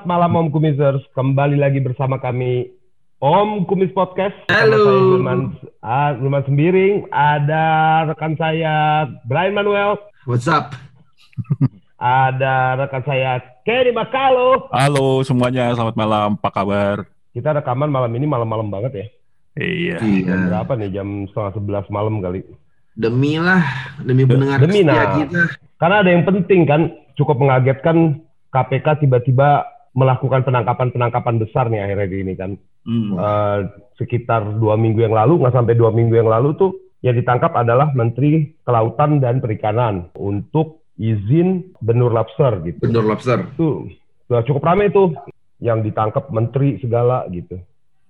[0.00, 2.72] Selamat malam Om Kumisers, kembali lagi bersama kami
[3.20, 4.32] Om Kumis Podcast.
[4.48, 5.20] Halo.
[5.20, 10.72] Wilman, ah, Sembiring, ada rekan saya Brian Manuel, What's up?
[12.00, 14.72] ada rekan saya Kenny Makalo.
[14.72, 16.40] Halo semuanya, selamat malam.
[16.40, 17.04] Apa kabar?
[17.36, 19.06] Kita rekaman malam ini malam-malam banget ya.
[19.60, 19.96] Iya.
[20.00, 20.36] Jam Iya.
[20.48, 20.88] berapa nih?
[20.96, 22.40] Jam setengah sebelas malam kali.
[22.96, 23.68] Demi lah,
[24.00, 25.20] demi pendengar demi, nah.
[25.20, 25.44] kita.
[25.76, 26.88] Karena ada yang penting kan,
[27.20, 32.50] cukup mengagetkan KPK tiba-tiba melakukan penangkapan-penangkapan besar nih akhirnya ini kan.
[32.86, 33.12] Hmm.
[33.18, 33.58] Eh,
[34.00, 37.92] sekitar dua minggu yang lalu, nggak sampai dua minggu yang lalu tuh yang ditangkap adalah
[37.96, 42.84] Menteri Kelautan dan Perikanan untuk izin benur lobster gitu.
[42.84, 43.40] Benur lobster.
[43.56, 43.88] Itu
[44.28, 45.16] udah cukup ramai tuh
[45.60, 47.60] yang ditangkap menteri segala gitu.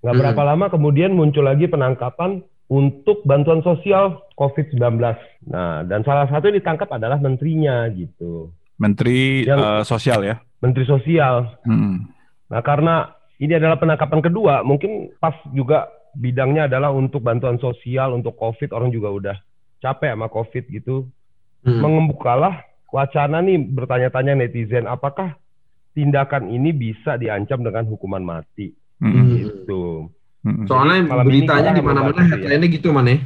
[0.02, 0.22] Nggak Hmm.
[0.22, 5.18] berapa lama kemudian muncul lagi penangkapan untuk bantuan sosial COVID-19.
[5.50, 8.54] Nah, dan salah satu yang ditangkap adalah menterinya gitu.
[8.80, 10.36] Menteri Yang- eh, Sosial ya.
[10.64, 11.60] Menteri Sosial.
[11.68, 12.08] Hmm.
[12.48, 18.34] Nah, karena ini adalah penangkapan kedua, mungkin pas juga bidangnya adalah untuk bantuan sosial, untuk
[18.34, 19.36] COVID, orang juga udah
[19.80, 21.06] capek sama COVID gitu.
[21.62, 21.80] Hmm.
[21.84, 25.36] Mengembukalah wacana nih bertanya-tanya netizen, apakah
[25.94, 28.72] tindakan ini bisa diancam dengan hukuman mati?
[28.98, 29.12] Hmm.
[29.12, 29.28] Hmm.
[29.38, 29.82] Gitu.
[30.40, 30.64] Hmm.
[30.64, 32.28] Soalnya Malam ini beritanya di mana-mana itu ya.
[32.32, 33.16] headline-nya gitu mana?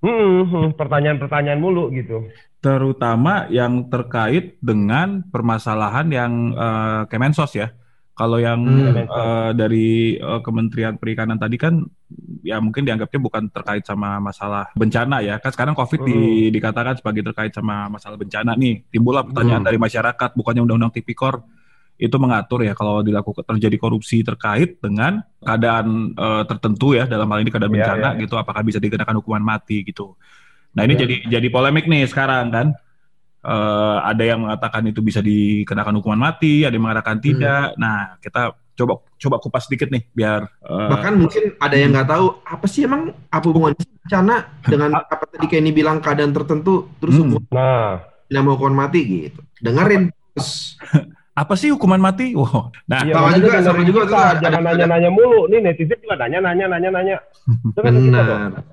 [0.00, 2.24] Hmm, hmm, pertanyaan-pertanyaan mulu gitu.
[2.60, 7.72] Terutama yang terkait dengan permasalahan yang eh, Kemensos ya.
[8.12, 9.00] Kalau yang Hmm.
[9.00, 11.80] eh, dari eh, Kementerian Perikanan tadi kan
[12.44, 15.40] ya mungkin dianggapnya bukan terkait sama masalah bencana ya.
[15.40, 18.84] Kan sekarang COVID di- dikatakan sebagai terkait sama masalah bencana nih.
[18.92, 19.68] Timbullah pertanyaan Hmm.
[19.72, 21.40] dari masyarakat, bukannya Undang-Undang Tipikor
[21.96, 27.40] itu mengatur ya kalau dilakukan terjadi korupsi terkait dengan keadaan eh, tertentu ya dalam hal
[27.40, 28.20] ini keadaan Iya, bencana iya.
[28.20, 30.12] gitu apakah bisa dikenakan hukuman mati gitu.
[30.70, 31.00] Nah ini Iya.
[31.00, 32.66] jadi jadi polemik nih sekarang kan.
[33.40, 37.24] Eh, ada yang mengatakan itu bisa dikenakan hukuman mati, ada yang mengatakan Hmm.
[37.24, 37.66] tidak.
[37.74, 42.26] Nah kita coba coba kupas sedikit nih biar eh, Bahkan mungkin ada yang nggak tahu
[42.42, 46.88] apa sih emang apa hubungannya sih bencana dengan apa tadi kayak ini bilang keadaan tertentu
[46.96, 47.32] terus Hmm.
[47.32, 47.90] hukuman Nah,
[48.26, 49.40] tidak mau hukuman mati gitu.
[49.58, 50.76] Dengerin terus.
[51.32, 52.32] apa sih hukuman mati?
[52.36, 52.68] Wow.
[52.86, 55.48] Nah iya, sama juga, sama juga kita, tuh ada- jangan nanya-nanya mulu.
[55.48, 57.16] Nih netizen juga nanya-nanya, nanya-nanya.
[57.72, 58.40] Dengerin kita dong.
[58.52, 58.64] Benar.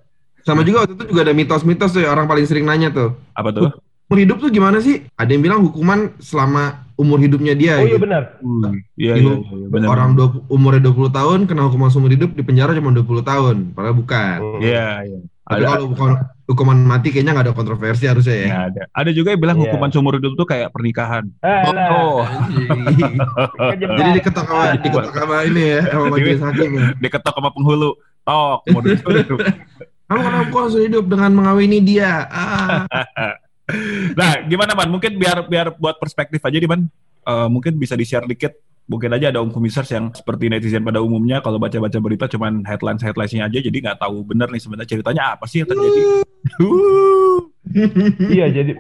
[0.48, 3.20] Sama juga waktu itu juga ada mitos-mitos tuh ya, orang paling sering nanya tuh.
[3.36, 3.68] apa tuh?
[4.08, 5.04] Umur hidup tuh gimana sih?
[5.14, 7.76] Ada yang bilang hukuman selama umur hidupnya dia.
[7.76, 8.02] Oh iya gitu.
[8.02, 8.24] benar.
[8.40, 9.88] Hmm, Iya Dulu iya iya, benar.
[9.92, 13.94] orang 20, umurnya 20 tahun kena hukuman seumur hidup di penjara cuma 20 tahun, padahal
[13.94, 14.38] bukan.
[14.40, 14.62] Hmm.
[14.64, 15.20] Iya iya.
[15.44, 16.10] Tapi Ada kalau bukan
[16.44, 18.48] hukuman mati kayaknya nggak ada kontroversi harusnya ya.
[18.48, 18.82] Nah, ada.
[18.94, 19.64] Ada juga yang bilang Iya.
[19.68, 21.24] hukuman seumur hidup tuh kayak pernikahan.
[21.40, 21.64] Eh.
[21.88, 22.24] Oh,
[23.72, 23.96] Kejebak.
[23.98, 26.70] Jadi diketok sama diketok sama ini ya sama majelis hakim.
[26.74, 26.88] ya.
[26.98, 27.92] diketok sama penghulu.
[28.24, 28.82] Tok, mau.
[30.08, 32.28] Kamu kena hukuman seumur hidup dengan mengawini dia.
[32.32, 32.88] Ah.
[34.16, 34.88] Nah, gimana man?
[34.88, 36.88] Mungkin biar biar buat perspektif aja nih man.
[37.28, 38.56] Eh, mungkin bisa di-share dikit.
[38.88, 43.04] Mungkin aja ada om komisaris yang seperti netizen pada umumnya kalau baca-baca berita cuman headlines
[43.04, 46.02] headlinesnya aja jadi nggak tahu bener nih sebenarnya ceritanya apa sih yang terjadi.
[48.32, 48.80] Iya, jadi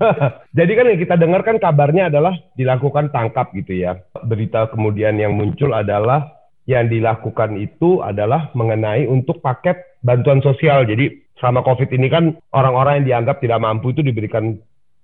[0.56, 4.00] jadi kan yang kita dengar kan kabarnya adalah dilakukan tangkap gitu ya.
[4.24, 6.32] Berita kemudian yang muncul adalah
[6.64, 10.84] yang dilakukan itu adalah mengenai untuk paket bantuan sosial.
[10.84, 14.58] Jadi selama COVID ini kan orang-orang yang dianggap tidak mampu itu diberikan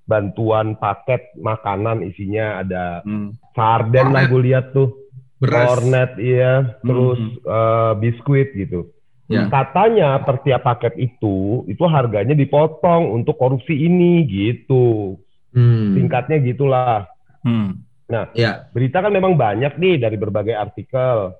[0.08, 3.36] bantuan paket makanan isinya ada Hmm.
[3.52, 4.94] sarden lah gue lihat tuh.
[5.38, 5.70] Beras.
[5.70, 7.38] Kornet iya, terus Hmm.
[7.46, 8.90] eh, biskuit gitu.
[9.28, 9.46] Ya.
[9.46, 15.14] Katanya per tiap paket itu itu harganya dipotong untuk korupsi ini gitu.
[15.52, 15.94] Hmm.
[15.94, 17.06] Singkatnya gitulah.
[17.44, 17.84] Hmm.
[18.32, 18.72] Ya.
[18.72, 21.36] Berita kan memang banyak nih dari berbagai artikel.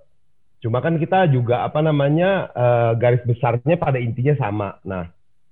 [0.59, 4.69] Cuma kan kita juga apa namanya eh, garis besarnya pada intinya sama.
[4.83, 5.07] Nah,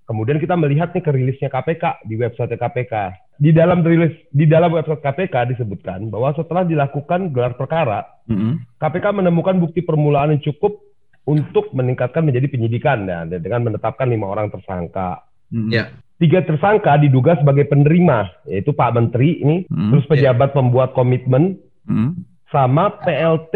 [0.04, 2.94] kemudian kita melihat nih kerilisnya KPK di website KPK.
[3.36, 8.58] Di dalam rilis di dalam website KPK disebutkan bahwa setelah dilakukan gelar perkara, Hmm.
[8.82, 10.82] KPK menemukan bukti permulaan yang cukup
[11.26, 15.22] untuk meningkatkan menjadi penyidikan dan dengan menetapkan lima orang tersangka.
[15.50, 15.70] Hmm.
[15.70, 15.94] Ya.
[16.18, 19.94] Tiga tersangka diduga sebagai penerima, yaitu Pak Menteri ini, Hmm.
[19.94, 22.18] terus pejabat pembuat komitmen, Hmm.
[22.48, 23.54] Sama PLT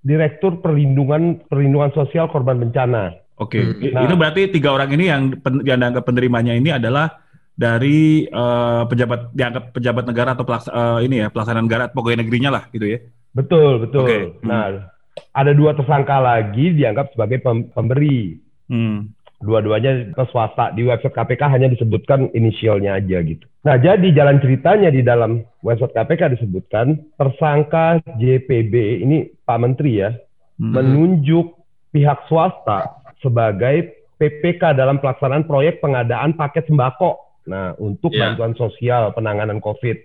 [0.00, 3.14] Direktur Perlindungan Perlindungan Sosial Korban Bencana.
[3.38, 3.78] Oke, Hmm.
[3.82, 4.02] I- Nah.
[4.06, 7.22] itu berarti tiga orang ini yang pen, yang dianggap penerimanya ini adalah
[7.54, 12.50] dari eh, pejabat dianggap pejabat negara atau pelaks, eh, ini ya pelaksana negara pegawai negerinya
[12.54, 12.98] lah gitu ya.
[13.34, 14.02] Betul, betul.
[14.06, 14.46] Oke, hmm.
[14.46, 14.90] Nah,
[15.34, 18.38] ada dua tersangka lagi dianggap sebagai pem- pemberi.
[18.68, 19.10] Hmm.
[19.38, 20.74] Dua-duanya swasta.
[20.74, 23.46] Di website KPK hanya disebutkan inisialnya aja gitu.
[23.62, 30.10] Nah, jadi jalan ceritanya di dalam website KPK disebutkan tersangka JPB ini Pak Menteri ya
[30.58, 30.74] Hmm.
[30.74, 31.54] menunjuk
[31.94, 37.14] pihak swasta sebagai PPK dalam pelaksanaan proyek pengadaan paket sembako.
[37.46, 38.34] Nah, untuk Ya.
[38.34, 39.96] bantuan sosial penanganan COVID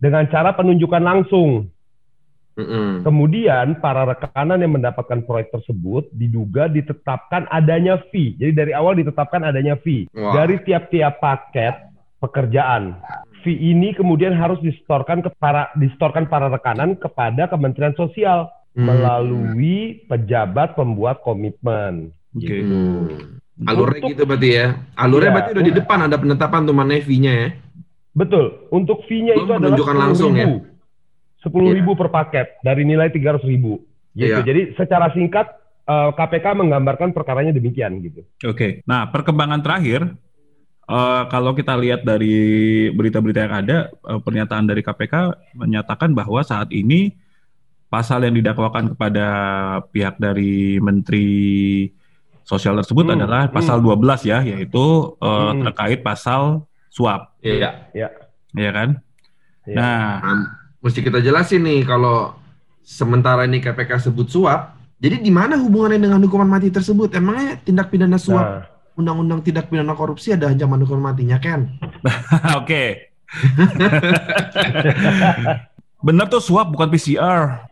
[0.00, 1.68] dengan cara penunjukan langsung.
[2.56, 3.04] Mm-mm.
[3.04, 8.32] Kemudian para rekanan yang mendapatkan proyek tersebut diduga ditetapkan adanya fee.
[8.40, 10.32] Jadi dari awal ditetapkan adanya fee Wah.
[10.32, 11.76] dari tiap-tiap paket
[12.16, 12.96] pekerjaan.
[13.44, 18.92] Fee ini kemudian harus distorkan ke para distorkan para rekanan kepada Kementerian Sosial Hmm.
[18.92, 22.12] melalui pejabat pembuat komitmen.
[22.36, 22.56] Oke.
[22.60, 23.40] Hmm.
[23.64, 24.66] Alurnya Untuk- gitu berarti ya.
[24.92, 25.34] Alurnya Iya.
[25.36, 27.48] berarti udah di depan ada penetapan tuh mana fee-nya ya.
[28.12, 28.68] Betul.
[28.68, 30.44] Untuk fee-nya itu adalah menunjukkan langsung ya?
[31.46, 31.78] Sepuluh Iya.
[31.78, 33.78] ribu per paket dari nilai tiga ratus ribu.
[34.12, 34.34] Gitu.
[34.34, 34.42] Iya.
[34.42, 35.46] Jadi secara singkat
[35.86, 38.26] eh, KPK menggambarkan perkaranya demikian gitu.
[38.42, 38.82] Oke.
[38.82, 40.18] Nah, perkembangan terakhir
[40.86, 42.34] eh, kalau kita lihat dari
[42.90, 45.14] berita-berita yang ada, eh, pernyataan dari KPK
[45.54, 47.14] menyatakan bahwa saat ini
[47.86, 49.26] pasal yang didakwakan kepada
[49.94, 51.86] pihak dari Menteri
[52.42, 54.86] Sosial tersebut Hmm, adalah pasal 12 ya, yaitu
[55.18, 55.62] eh, Hmm.
[55.66, 57.90] terkait pasal suap, Iya.
[57.94, 59.02] ya kan?
[59.66, 59.74] Iya.
[59.74, 60.38] Nah, Nah,
[60.86, 62.38] mesti kita jelasin nih kalau
[62.86, 67.10] sementara ini KPK sebut suap, jadi di mana hubungannya dengan hukuman mati tersebut?
[67.18, 68.62] Emangnya tindak pidana suap Nah,
[68.94, 71.66] undang-undang tindak pidana korupsi ada ancaman hukuman matinya kan?
[72.62, 72.84] oke.
[76.06, 77.66] Bener tuh suap bukan PCR.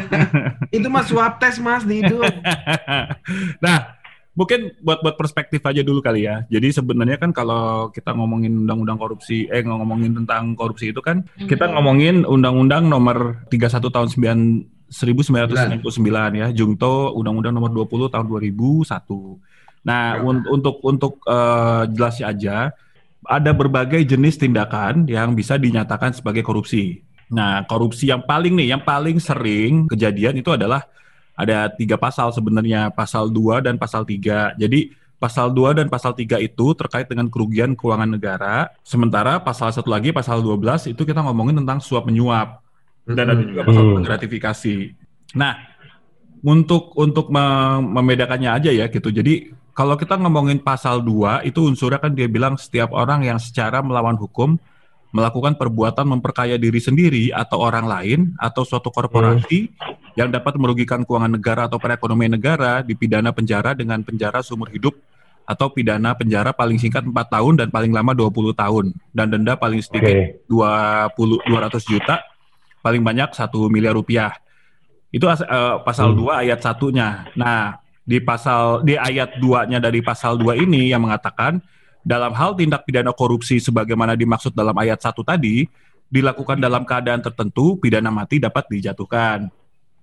[0.76, 2.24] Itu mah suap tes mas di hidup.
[3.64, 3.95] nah,
[4.36, 6.44] mungkin buat buat perspektif aja dulu kali ya.
[6.46, 11.72] Jadi sebenarnya kan kalau kita ngomongin undang-undang korupsi, eh ngomongin tentang korupsi itu kan kita
[11.72, 15.90] ngomongin undang-undang nomor 31 tahun 9 1999
[16.36, 19.40] ya, Jungto undang-undang nomor 20 tahun 2001.
[19.82, 20.22] Nah, Ya.
[20.22, 22.56] un- untuk untuk eh, jelasnya aja
[23.26, 27.02] ada berbagai jenis tindakan yang bisa dinyatakan sebagai korupsi.
[27.26, 30.86] Nah, korupsi yang paling nih, yang paling sering kejadian itu adalah
[31.36, 34.56] ada tiga pasal sebenarnya, pasal 2 dan pasal 3.
[34.56, 39.88] Jadi pasal 2 dan pasal 3 itu terkait dengan kerugian keuangan negara, sementara pasal satu
[39.92, 42.64] lagi, pasal 12 itu kita ngomongin tentang suap menyuap
[43.04, 44.02] dan ada juga pasal Hmm.
[44.02, 44.76] gratifikasi.
[45.36, 45.54] Nah,
[46.40, 49.08] untuk untuk me- membedakannya aja ya gitu.
[49.08, 53.84] Jadi kalau kita ngomongin pasal 2 itu unsurnya kan dia bilang setiap orang yang secara
[53.84, 54.56] melawan hukum
[55.14, 59.70] melakukan perbuatan memperkaya diri sendiri atau orang lain atau suatu korporasi
[60.18, 64.96] yang dapat merugikan keuangan negara atau perekonomian negara dipidana penjara dengan penjara seumur hidup
[65.46, 69.78] atau pidana penjara paling singkat 4 tahun dan paling lama 20 tahun dan denda paling
[69.78, 72.18] sedikit 20 200 juta
[72.82, 74.34] paling banyak 1 miliar rupiah.
[75.14, 76.34] Itu eh, pasal Hmm.
[76.34, 77.30] 2 ayat satunya.
[77.38, 81.58] Nah, di pasal di ayat 2-nya dari pasal 2 ini yang mengatakan
[82.06, 85.66] dalam hal tindak pidana korupsi sebagaimana dimaksud dalam ayat 1 tadi
[86.06, 89.50] dilakukan dalam keadaan tertentu pidana mati dapat dijatuhkan.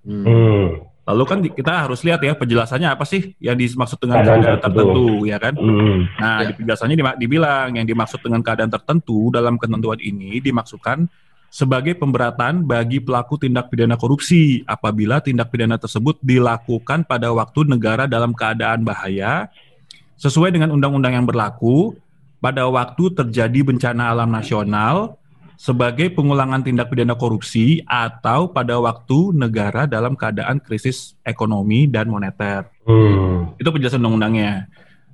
[0.03, 0.23] Hmm.
[0.27, 0.67] Hmm.
[1.03, 4.83] Lalu kan kita harus lihat ya penjelasannya apa sih yang dimaksud dengan Keadaan keadaan tertentu,
[4.83, 5.27] tertentu.
[5.31, 5.53] ya kan?
[5.55, 5.99] Hmm.
[6.19, 6.47] Nah, Ya.
[6.51, 11.07] di penjelasannya dibilang yang dimaksud dengan keadaan tertentu dalam ketentuan ini dimaksudkan
[11.47, 18.07] sebagai pemberatan bagi pelaku tindak pidana korupsi apabila tindak pidana tersebut dilakukan pada waktu negara
[18.11, 19.47] dalam keadaan bahaya
[20.17, 21.97] sesuai dengan undang-undang yang berlaku
[22.43, 25.15] pada waktu terjadi bencana alam nasional
[25.55, 32.67] sebagai pengulangan tindak pidana korupsi atau pada waktu negara dalam keadaan krisis ekonomi dan moneter.
[32.83, 33.55] Hmm.
[33.55, 34.67] Itu penjelasan undang-undangnya.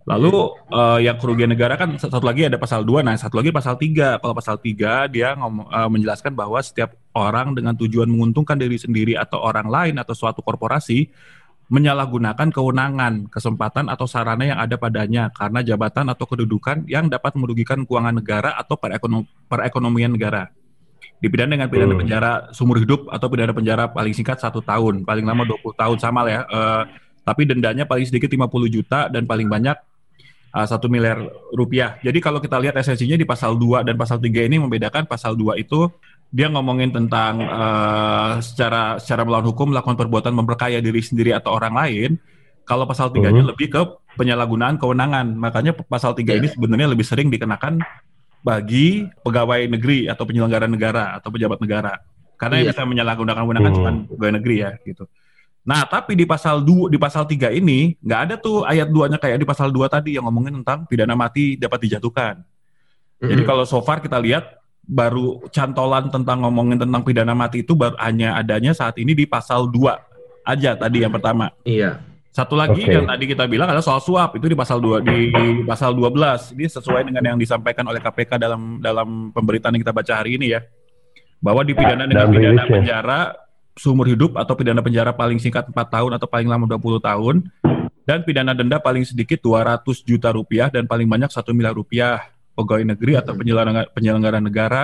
[0.09, 3.77] Lalu eh, yang kerugian negara kan satu lagi ada pasal 2, nah satu lagi pasal
[3.77, 4.17] 3.
[4.17, 9.13] Kalau pasal 3 dia ngom- eh, menjelaskan bahwa setiap orang dengan tujuan menguntungkan diri sendiri
[9.13, 11.13] atau orang lain atau suatu korporasi
[11.69, 17.85] menyalahgunakan kewenangan, kesempatan atau sarana yang ada padanya karena jabatan atau kedudukan yang dapat merugikan
[17.85, 20.49] keuangan negara atau perekonom- perekonomian negara.
[21.21, 22.01] Dipidana dengan pidana Hmm.
[22.01, 26.25] penjara seumur hidup atau pidana penjara paling singkat satu tahun, paling lama 20 tahun sama
[26.25, 26.41] lah ya.
[26.49, 26.83] Eh,
[27.21, 29.77] tapi dendanya paling sedikit 50 juta dan paling banyak
[30.53, 31.21] uh, satu miliar
[31.53, 32.01] rupiah.
[32.01, 35.61] Jadi kalau kita lihat esensinya di pasal 2 dan pasal 3 ini membedakan pasal 2
[35.61, 35.89] itu
[36.29, 41.73] dia ngomongin tentang uh, secara secara melawan hukum melakukan perbuatan memperkaya diri sendiri atau orang
[41.73, 42.11] lain.
[42.69, 43.49] Kalau pasal 3-nya Mhm.
[43.49, 43.81] lebih ke
[44.13, 45.25] penyalahgunaan kewenangan.
[45.33, 46.45] Makanya pasal 3 Iya.
[46.45, 47.81] ini sebenarnya lebih sering dikenakan
[48.39, 51.97] bagi pegawai negeri atau penyelenggara negara atau pejabat negara.
[52.37, 52.73] Karena yang Iya.
[52.77, 53.77] bisa menyalahgunakan kewenangan Hmm.
[53.81, 55.09] cuma pegawai negeri ya gitu.
[55.65, 59.41] Nah, tapi di pasal 2 di pasal 3 ini nggak ada tuh ayat 2-nya kayak
[59.41, 62.37] di pasal 2 tadi yang ngomongin tentang pidana mati dapat dijatuhkan.
[63.17, 63.49] Jadi Mm-mm.
[63.49, 64.58] kalau so far kita lihat
[64.89, 69.69] baru cantolan tentang ngomongin tentang pidana mati itu baru hanya adanya saat ini di pasal
[69.69, 69.85] 2
[70.49, 71.53] aja tadi yang pertama.
[71.61, 72.01] Iya.
[72.33, 72.93] Satu lagi Oke.
[72.93, 76.57] yang tadi kita bilang adalah soal suap itu di pasal 2 di, di pasal 12.
[76.57, 80.57] Ini sesuai dengan yang disampaikan oleh KPK dalam dalam pemberitaan yang kita baca hari ini
[80.57, 80.65] ya.
[81.37, 83.19] Bahwa dipidana Ya, dengan pidana penjara
[83.77, 87.35] seumur hidup atau pidana penjara paling singkat 4 tahun atau paling lama 20 tahun
[88.03, 92.25] dan pidana denda paling sedikit 200 juta rupiah dan paling banyak 1 miliar rupiah
[92.59, 94.83] pegawai negeri atau penyelenggara, penyelenggara negara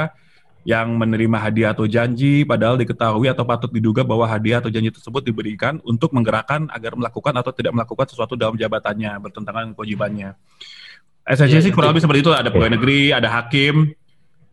[0.65, 5.21] yang menerima hadiah atau janji padahal diketahui atau patut diduga bahwa hadiah atau janji tersebut
[5.21, 10.29] diberikan untuk menggerakkan agar melakukan atau tidak melakukan sesuatu dalam jabatannya bertentangan dengan kewajibannya.
[11.21, 11.93] Esensinya Iya, sih kurang iya.
[11.93, 13.93] lebih seperti itu ada pegawai negeri, ada hakim,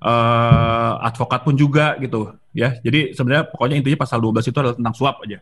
[0.05, 2.77] eh advokat pun juga gitu ya.
[2.85, 5.41] Jadi sebenarnya pokoknya intinya pasal 12 itu adalah tentang suap aja.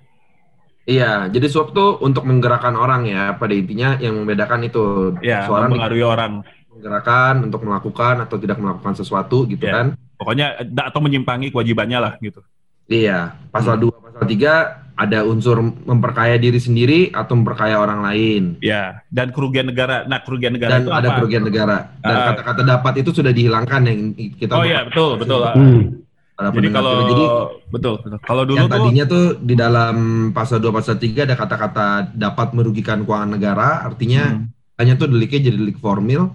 [0.91, 3.35] Iya, jadi suap tuh untuk menggerakkan orang ya.
[3.39, 6.33] Pada intinya yang membedakan itu Ya, seorang mempengaruhi orang.
[6.81, 9.75] Menggerakkan untuk melakukan atau tidak melakukan sesuatu gitu Iya.
[9.77, 9.87] kan.
[10.17, 10.47] Pokoknya
[10.81, 12.41] atau menyimpangi kewajibannya lah gitu.
[12.89, 13.93] Iya, pasal Hmm.
[13.93, 14.53] 2 pasal 3
[14.97, 18.43] ada unsur memperkaya diri sendiri atau memperkaya orang lain.
[18.61, 20.05] Ya, dan kerugian negara.
[20.05, 21.17] Nah, kerugian negara Dan itu ada apa?
[21.23, 21.77] kerugian negara.
[21.97, 22.25] Dan Ah.
[22.35, 24.01] kata-kata dapat itu sudah dihilangkan yang
[24.35, 25.41] kita Oh iya, betul, betul.
[25.47, 26.05] Hmm.
[26.41, 27.25] Jadi kalau jadi
[27.69, 28.17] betul, betul.
[28.25, 29.97] Kalau dulu yang tuh tadinya tuh di dalam
[30.33, 34.49] pasal 2 pasal 3 ada kata-kata dapat merugikan keuangan negara, artinya Hmm.
[34.77, 36.33] hanya tuh deliknya jadi delik formil.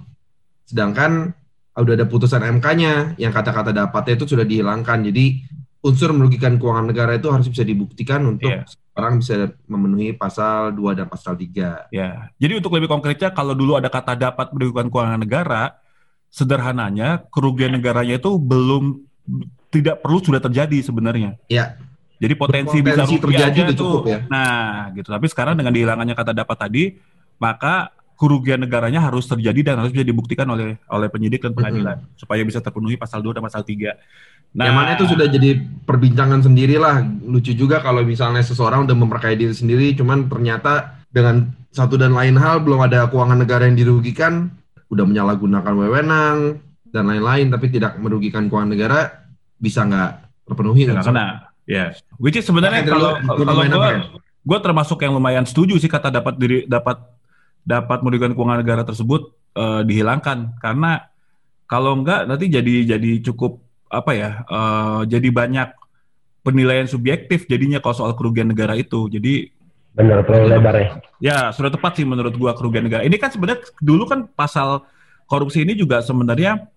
[0.66, 1.32] Sedangkan
[1.76, 5.06] udah ada putusan MK-nya yang kata-kata dapatnya itu sudah dihilangkan.
[5.06, 5.26] Jadi
[5.86, 8.66] unsur merugikan keuangan negara itu harus bisa dibuktikan untuk Iya.
[8.98, 11.86] orang bisa memenuhi pasal 2 dan pasal 3.
[11.94, 15.78] Ya, jadi untuk lebih konkretnya, kalau dulu ada kata dapat merugikan keuangan negara,
[16.34, 19.04] sederhananya kerugian negaranya itu belum
[19.70, 21.38] tidak perlu sudah terjadi sebenarnya.
[21.52, 21.76] Ya.
[22.16, 24.00] Jadi potensi, bisa Berpotensi rugi terjadi tuh.
[24.00, 24.20] cukup ya.
[24.32, 25.12] Nah, gitu.
[25.12, 26.84] Tapi sekarang dengan dihilangkannya kata dapat tadi,
[27.38, 32.42] maka kerugian negaranya harus terjadi dan harus bisa dibuktikan oleh oleh penyidik dan pengadilan supaya
[32.48, 33.92] bisa terpenuhi pasal 2 dan pasal 3.
[34.56, 37.04] Nah, yang mana itu sudah jadi perbincangan sendiri lah.
[37.04, 42.40] Lucu juga kalau misalnya seseorang udah memperkaya diri sendiri, cuman ternyata dengan satu dan lain
[42.40, 44.48] hal belum ada keuangan negara yang dirugikan,
[44.88, 49.28] udah menyalahgunakan wewenang dan lain-lain, tapi tidak merugikan keuangan negara,
[49.60, 50.12] bisa nggak
[50.48, 50.88] terpenuhi.
[50.88, 51.52] nggak kena.
[51.68, 54.00] Ya, which is sebenarnya kalau kalau gue apa ya?
[54.22, 57.02] gue termasuk yang lumayan setuju sih kata dapat diri dapat
[57.66, 60.62] dapat merugikan keuangan negara tersebut eh, dihilangkan.
[60.62, 61.02] Karena
[61.66, 65.70] kalau enggak nanti jadi jadi cukup apa ya eh, jadi banyak
[66.46, 69.10] penilaian subjektif jadinya kalau soal kerugian negara itu.
[69.10, 69.50] Jadi
[69.96, 70.88] Benar, terlalu lebar ya.
[71.24, 73.02] ya sudah tepat sih menurut gua kerugian negara.
[73.02, 74.86] Ini kan sebenarnya dulu kan pasal
[75.26, 76.70] korupsi ini juga sebenarnya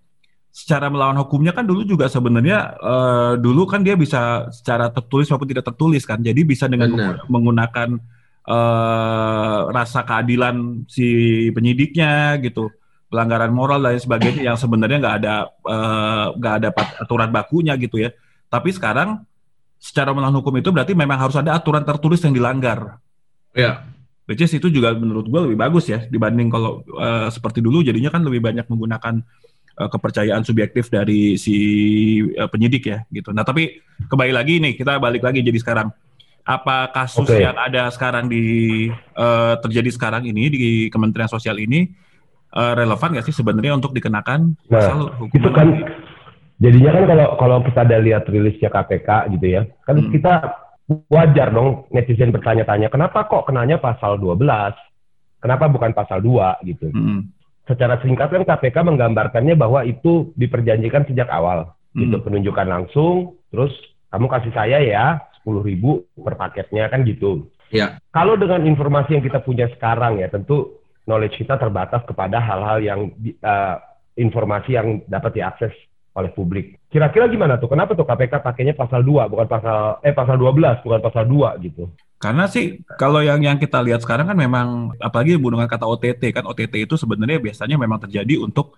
[0.48, 5.50] secara melawan hukumnya kan dulu juga sebenarnya eh, dulu kan dia bisa secara tertulis maupun
[5.50, 6.22] tidak tertulis kan.
[6.22, 7.28] Jadi bisa dengan Benar.
[7.28, 7.98] menggunakan
[8.48, 11.06] eh, rasa keadilan si
[11.52, 12.72] penyidiknya gitu
[13.08, 18.00] pelanggaran moral dan sebagainya yang sebenarnya nggak ada eh, nggak ada pat- aturan bakunya gitu
[18.00, 18.10] ya.
[18.48, 19.28] Tapi sekarang
[19.76, 22.98] secara melawan hukum itu berarti memang harus ada aturan tertulis yang dilanggar.
[23.56, 23.84] Ya,
[24.28, 28.12] Which is itu juga menurut gue lebih bagus ya dibanding kalau eh, seperti dulu jadinya
[28.12, 29.24] kan lebih banyak menggunakan
[29.80, 31.56] eh, kepercayaan subjektif dari si
[32.28, 33.32] eh, penyidik ya gitu.
[33.32, 35.88] Nah tapi kembali lagi nih kita balik lagi jadi sekarang
[36.48, 37.44] apa kasus Oke.
[37.44, 41.92] yang ada sekarang di eh, terjadi sekarang ini di Kementerian Sosial ini
[42.56, 45.68] eh, relevan nggak sih sebenarnya untuk dikenakan Nah, pasal hukuman itu kan
[46.56, 50.08] jadinya kan kalau kalau kita ada lihat rilisnya KPK gitu ya, kan Hmm.
[50.08, 50.34] kita
[51.12, 54.72] wajar dong netizen bertanya-tanya, kenapa kok kenanya pasal 12?
[55.38, 56.88] Kenapa bukan pasal 2 gitu.
[56.90, 57.28] Mm-mm.
[57.68, 61.76] Secara singkat kan KPK menggambarkannya bahwa itu diperjanjikan sejak awal.
[61.92, 63.70] Gitu, penunjukan langsung, terus
[64.08, 65.06] kamu kasih saya ya
[65.48, 67.48] 10.000 ribu per paketnya kan gitu.
[67.72, 70.76] ya, Kalau dengan informasi yang kita punya sekarang ya tentu
[71.08, 73.76] knowledge kita terbatas kepada hal-hal yang eh,
[74.16, 75.72] informasi yang dapat diakses
[76.12, 76.76] oleh publik.
[76.90, 77.70] Kira-kira gimana tuh?
[77.70, 81.86] Kenapa tuh KPK pakainya pasal 2 bukan pasal eh pasal 12 bukan pasal 2 gitu.
[82.18, 86.44] Karena sih kalau yang yang kita lihat sekarang kan memang apalagi hubungan kata OTT kan
[86.50, 88.74] OTT itu sebenarnya biasanya memang terjadi untuk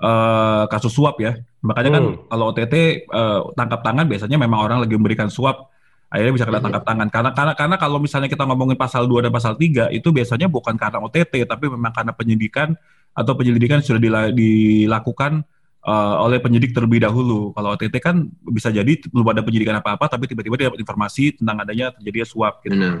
[0.00, 1.36] eh, kasus suap ya.
[1.60, 2.18] Makanya kan Hmm.
[2.32, 5.68] kalau OTT eh, tangkap tangan biasanya memang orang lagi memberikan suap
[6.08, 6.66] akhirnya bisa kena Hmm.
[6.68, 7.08] tangkap tangan.
[7.08, 10.74] Karena karena karena kalau misalnya kita ngomongin pasal 2 dan pasal 3 itu biasanya bukan
[10.74, 12.72] karena OTT tapi memang karena penyidikan
[13.12, 15.44] atau penyelidikan sudah dila- dilakukan
[15.78, 17.52] eh, oleh penyidik terlebih dahulu.
[17.52, 21.56] Kalau OTT kan bisa jadi belum ada penyidikan apa-apa tapi tiba-tiba dia dapat informasi tentang
[21.60, 22.76] adanya terjadinya suap gitu.
[22.76, 22.94] benar.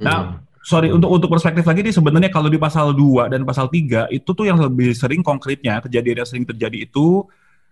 [0.00, 0.36] Nah, Hmm.
[0.62, 4.30] sorry untuk untuk perspektif lagi nih sebenarnya kalau di pasal 2 dan pasal 3 itu
[4.30, 7.24] tuh yang lebih sering konkretnya kejadian yang sering terjadi itu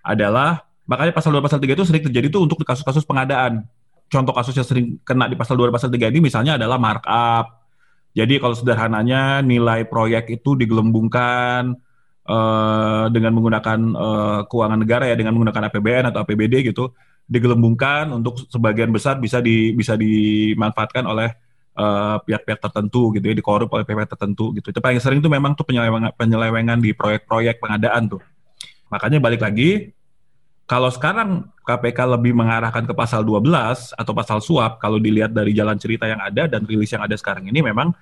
[0.03, 3.65] adalah makanya pasal 2 pasal 3 itu sering terjadi tuh untuk kasus-kasus pengadaan.
[4.09, 7.69] Contoh kasus yang sering kena di pasal 2 dan pasal 3 ini misalnya adalah markup.
[8.17, 11.77] Jadi kalau sederhananya nilai proyek itu digelembungkan
[12.25, 16.97] eh, dengan menggunakan eh, keuangan negara ya dengan menggunakan APBN atau APBD gitu
[17.29, 21.29] digelembungkan untuk sebagian besar bisa di bisa dimanfaatkan oleh
[21.77, 24.73] eh, pihak-pihak tertentu gitu ya dikorup oleh pihak tertentu gitu.
[24.73, 28.25] Itu paling sering tuh memang tuh penyelewengan penyelewengan di proyek-proyek pengadaan tuh.
[28.89, 29.93] Makanya balik lagi
[30.69, 35.81] kalau sekarang KPK lebih mengarahkan ke pasal 12 atau pasal suap kalau dilihat dari jalan
[35.81, 37.97] cerita yang ada dan rilis yang ada sekarang ini memang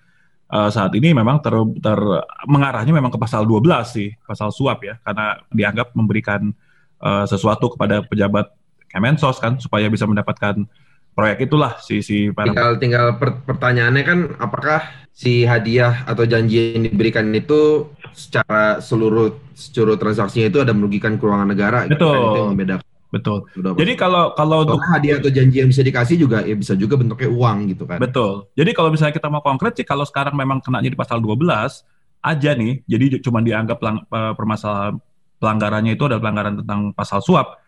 [0.50, 4.99] eh, saat ini memang ter, ter- mengarahnya memang ke pasal 12 sih, pasal suap ya.
[4.99, 6.50] Karena dianggap memberikan
[7.00, 8.50] eh, sesuatu kepada pejabat
[8.90, 10.66] Kemensos kan supaya bisa mendapatkan
[11.16, 14.85] proyek itulah si si para Tinggal tinggal per- pertanyaannya kan apakah
[15.16, 21.52] si hadiah atau janji yang diberikan itu secara seluruh seluruh transaksinya itu ada merugikan keuangan
[21.52, 22.16] negara gitu Betul.
[22.16, 22.88] kan itu yang membedakan.
[23.06, 23.38] betul.
[23.54, 26.99] Udah, Jadi kalau kalau untuk hadiah atau janji yang bisa dikasih juga ya bisa juga
[26.99, 28.00] bentuknya uang gitu kan.
[28.02, 28.50] Betul.
[28.56, 31.87] Jadi kalau misalnya kita mau konkret sih kalau sekarang memang kenanya di pasal 12
[32.26, 34.99] aja nih, jadi cuma dianggap pelang- permasalahan
[35.38, 37.61] pelanggarannya itu adalah pelanggaran tentang pasal suap.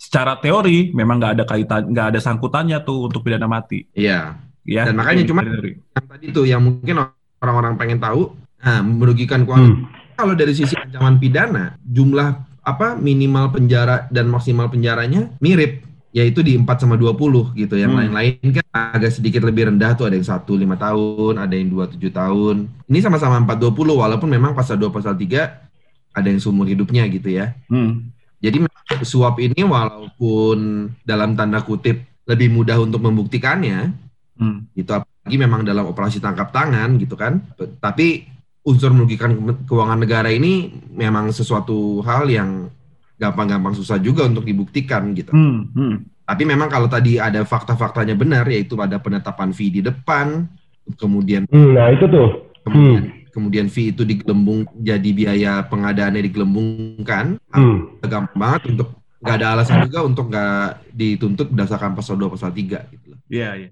[0.00, 3.84] Secara teori memang nggak ada kaitan, nggak ada sangkutannya tuh untuk pidana mati.
[3.92, 4.40] Iya.
[4.64, 4.88] Ya.
[4.88, 5.44] Dan makanya cuma-.
[5.44, 7.04] Yang tadi tuh yang mungkin
[7.40, 9.88] orang-orang pengen tahu, nah merugikan keuangan Hmm.
[10.14, 12.28] kalau dari sisi ancaman pidana jumlah
[12.60, 17.78] apa minimal penjara dan maksimal penjaranya mirip yaitu di 4 sama 20 gitu.
[17.78, 18.00] Yang Hmm.
[18.02, 18.66] lain-lain kan
[18.98, 22.66] agak sedikit lebih rendah tuh ada yang 1 5 tahun, ada yang 2 7 tahun.
[22.90, 25.70] Ini sama-sama 4 20 walaupun memang pasal 2 pasal 3
[26.10, 27.54] ada yang seumur hidupnya gitu ya.
[27.70, 28.10] Hmm.
[28.42, 28.66] Jadi
[29.06, 33.94] suap ini walaupun dalam tanda kutip lebih mudah untuk membuktikannya,
[34.34, 34.66] Hmm.
[34.74, 37.38] gitu apalagi memang dalam operasi tangkap tangan gitu kan
[37.78, 38.24] tapi
[38.70, 42.70] unsur merugikan ke- keuangan negara ini memang sesuatu hal yang
[43.16, 45.68] gampang-gampang susah juga untuk dibuktikan gitu Hmm.
[45.70, 45.94] Hmm.
[46.22, 50.46] tapi memang kalau tadi ada fakta-faktanya benar yaitu ada penetapan fee di depan
[50.94, 52.48] kemudian Hmm, nah itu tuh.
[52.62, 57.98] kemudian kemudian fee itu digelembung jadi biaya pengadaannya digelembungkan Hmm.
[58.00, 58.88] gampang banget untuk
[59.20, 63.18] nggak ada alasan juga untuk nggak dituntut berdasarkan pasal 2 pasal 3 gitu loh.
[63.28, 63.68] Iya, iya.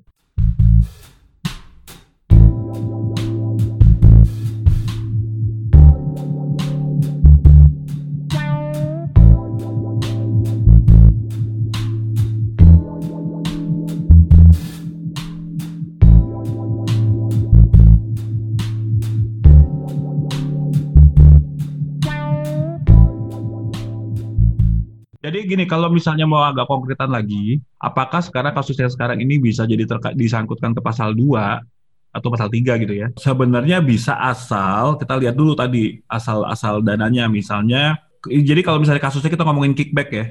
[25.48, 29.82] Gini, kalau misalnya mau agak konkretan lagi, apakah sekarang kasus yang sekarang ini bisa jadi
[29.82, 31.64] terka- disangkutkan ke pasal 2
[32.08, 33.08] atau pasal 3 gitu ya?
[33.16, 39.42] Sebenarnya bisa asal kita lihat dulu tadi asal-asal dananya misalnya jadi kalau misalnya kasusnya kita
[39.42, 40.26] ngomongin kickback ya.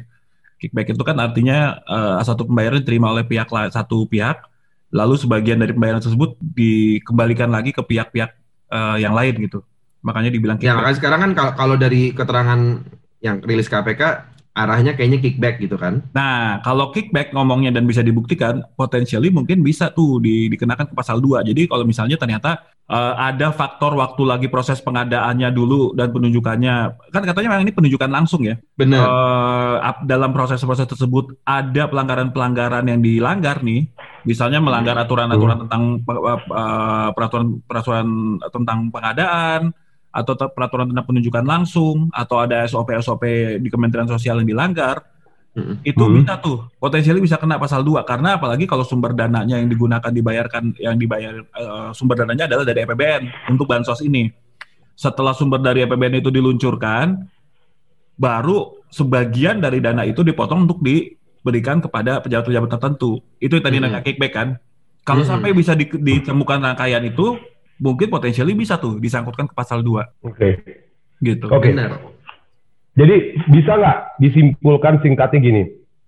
[0.58, 4.42] Kickback itu kan artinya eh, satu pembayaran diterima oleh pihak la- satu pihak
[4.90, 8.32] lalu sebagian dari pembayaran tersebut dikembalikan lagi ke pihak-pihak
[8.70, 9.62] eh, yang lain gitu.
[10.02, 10.78] Makanya dibilang Ya kickback.
[10.78, 12.60] makanya sekarang kan kalau dari keterangan
[13.18, 14.02] yang rilis KPK
[14.58, 16.02] arahnya kayaknya kickback gitu kan.
[16.18, 21.22] Nah, kalau kickback ngomongnya dan bisa dibuktikan, potensially mungkin bisa tuh di- dikenakan ke pasal
[21.22, 21.46] 2.
[21.46, 26.76] Jadi kalau misalnya ternyata eh, ada faktor waktu lagi proses pengadaannya dulu dan penunjukannya,
[27.14, 28.58] kan katanya memang ini penunjukan langsung ya.
[28.74, 29.06] Benar.
[29.78, 33.92] Ap- dalam proses-proses tersebut ada pelanggaran-pelanggaran yang dilanggar nih,
[34.26, 38.08] misalnya melanggar aturan-aturan tentang pe- eh, peraturan-peraturan
[38.50, 39.62] tentang pengadaan
[40.18, 43.22] atau peraturan tentang penunjukan langsung atau ada SOP-SOP
[43.62, 45.06] di Kementerian Sosial yang dilanggar,
[45.54, 45.86] Mm-mm.
[45.86, 46.18] itu Hmm.
[46.18, 50.74] bisa tuh potensialnya bisa kena pasal 2 karena apalagi kalau sumber dananya yang digunakan dibayarkan
[50.78, 54.30] yang dibayar eh, sumber dananya adalah dari APBN untuk bansos ini.
[54.98, 57.30] Setelah sumber dari APBN itu diluncurkan,
[58.18, 63.22] baru sebagian dari dana itu dipotong untuk diberikan kepada pejabat-pejabat tertentu.
[63.38, 63.86] Itu yang tadi Hmm.
[63.86, 64.48] namanya kickback kan.
[65.06, 65.38] Kalau Hmm.
[65.38, 67.38] sampai bisa di- ditemukan rangkaian itu,
[67.78, 70.50] mungkin potensialnya bisa tuh disangkutkan ke pasal 2 Oke.
[71.22, 71.46] gitu.
[71.50, 71.74] Oke.
[71.74, 71.98] Benar.
[72.98, 73.16] Jadi
[73.54, 75.64] bisa nggak disimpulkan singkatnya gini,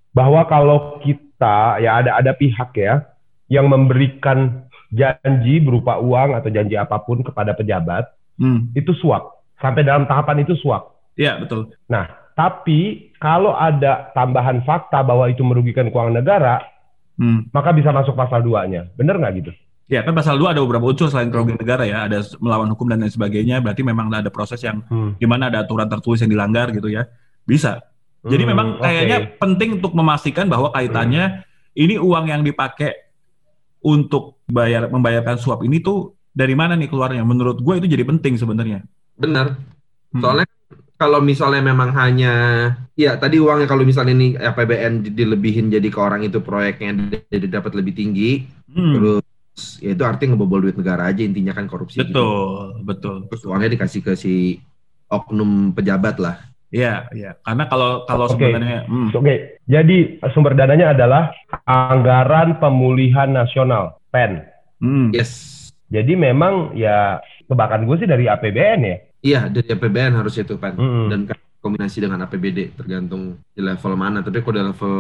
[0.10, 3.06] bahwa kalau kita ya ada ada pihak ya
[3.46, 8.72] yang memberikan janji berupa uang atau janji apa pun kepada pejabat Hmm.
[8.72, 10.96] itu suap sampai dalam tahapan itu suap.
[11.20, 11.76] Iya, betul.
[12.34, 16.64] Tapi kalau ada tambahan fakta bahwa itu merugikan keuangan negara,
[17.20, 17.52] Hmm.
[17.52, 18.88] maka bisa masuk pasal 2-nya.
[18.96, 19.52] Bener nggak gitu?
[19.90, 23.02] Ya kan pasal 2 ada beberapa unsur selain kerugian negara ya, ada melawan hukum dan
[23.02, 24.86] lain sebagainya, berarti memang ada proses yang
[25.18, 27.10] di mana ada aturan tertulis yang dilanggar gitu ya.
[27.42, 27.82] Bisa.
[28.22, 31.42] Jadi Hmm, memang kayaknya penting untuk memastikan bahwa kaitannya
[31.74, 33.10] ini uang yang dipakai
[33.82, 37.26] untuk bayar membayarkan suap ini tuh dari mana nih keluarnya?
[37.26, 38.86] Menurut gue itu jadi penting sebenarnya.
[39.18, 39.58] Benar.
[40.14, 40.22] Hmm.
[40.22, 40.48] Soalnya
[41.00, 42.34] kalau misalnya memang hanya
[42.94, 47.48] ya tadi uangnya kalau misalnya ini APBN di- dilebihin jadi ke orang itu proyeknya jadi
[47.48, 49.24] dapat lebih tinggi, Hmm, terus
[49.80, 52.08] ya itu artinya ngebobol duit negara aja intinya kan korupsi gitu.
[52.12, 53.16] betul, betul.
[53.30, 54.60] Terus uangnya dikasih ke si
[55.10, 56.36] oknum pejabat lah.
[56.70, 57.32] Iya, iya.
[57.42, 58.38] Karena kalau kalau Oke.
[58.38, 59.98] sebenarnya hmm, Oke, jadi
[60.34, 61.34] sumber dananya adalah
[61.66, 64.46] anggaran pemulihan nasional (PEN).
[64.78, 65.58] hmm, Yes.
[65.90, 67.18] Jadi memang ya
[67.50, 68.98] tebakan gue sih dari APBN ya.
[69.20, 70.78] Iya, dari APBN harus itu kan.
[70.78, 71.10] Mm-mm.
[71.10, 74.22] Dan kan kombinasi dengan APBD tergantung di level mana.
[74.22, 74.96] Tapi kalau di level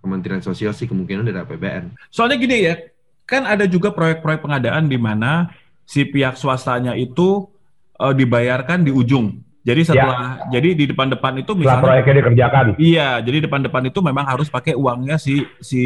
[0.00, 1.94] Kementerian Sosial sih kemungkinan dari APBN.
[2.10, 2.74] Soalnya gini ya,
[3.26, 5.52] kan ada juga proyek-proyek pengadaan di mana
[5.86, 7.48] si pihak swastanya itu
[7.98, 9.42] eh, dibayarkan di ujung.
[9.62, 12.64] Jadi setelah jadi di depan-depan itu Setelah misalnya proyeknya dikerjakan.
[12.82, 15.82] Iya, jadi depan-depan itu memang harus pakai uangnya si si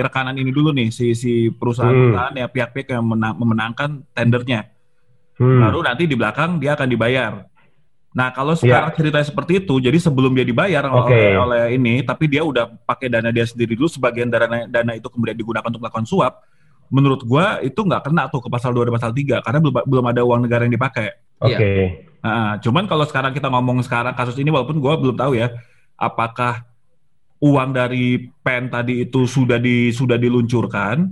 [0.00, 4.72] rekanan ini dulu nih, si si perusahaan-perusahaan ya pihak-pihak yang mena- memenangkan tendernya.
[5.36, 5.60] Hmm.
[5.60, 7.44] Baru nanti di belakang dia akan dibayar.
[8.16, 11.12] Nah, kalau sekarang ceritanya seperti itu, jadi sebelum dia dibayar Oke.
[11.12, 15.04] oleh, oleh ini, tapi dia udah pakai dana dia sendiri dulu, sebagian dana dana itu
[15.12, 16.40] kemudian digunakan untuk melakukan suap.
[16.88, 20.04] Menurut gua itu nggak kena tuh ke pasal 2 dan pasal 3 karena belum belum
[20.08, 21.12] ada uang negara yang dipakai.
[21.44, 22.08] Oke.
[22.24, 25.52] Nah, cuman kalau sekarang kita ngomong sekarang kasus ini walaupun gua belum tahu ya
[26.00, 26.64] apakah
[27.44, 31.04] uang dari pen tadi itu sudah di sudah diluncurkan,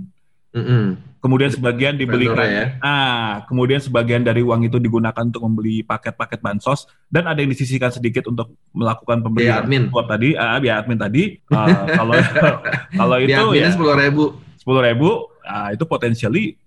[0.57, 0.97] Mm-mm.
[1.25, 2.37] Kemudian sebagian dibelikan.
[2.37, 2.65] Vendornya ya.
[2.85, 7.89] Ah, kemudian sebagian dari uang itu digunakan untuk membeli paket-paket bansos dan ada yang disisihkan
[7.89, 9.83] sedikit untuk melakukan Biaya pembelian admin.
[9.89, 11.23] suap tadi, ah, biaya admin tadi.
[11.49, 11.65] Ah,
[11.99, 12.13] kalau
[12.93, 14.37] kalau itu ya sepuluh ribu.
[14.53, 15.09] sepuluh ribu,
[15.41, 16.61] ah, itu potensially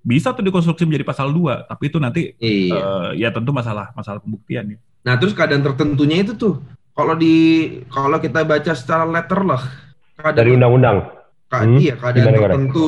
[0.00, 2.72] bisa tuh dikonstruksi menjadi pasal 2 tapi itu nanti Iya.
[2.72, 4.78] eh, ya tentu masalah masalah pembuktian ya.
[5.04, 6.56] Nah terus keadaan tertentunya itu tuh
[6.96, 9.60] kalau di kalau kita baca secara letter lah
[10.16, 11.19] keadaan Dari undang-undang.
[11.50, 12.52] Hmm, iya keadaan gimana, gimana?
[12.54, 12.86] tertentu